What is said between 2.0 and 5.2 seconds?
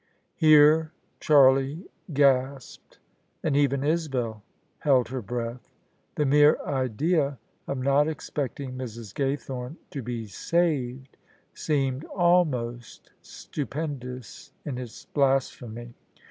gasped, and even Isabel held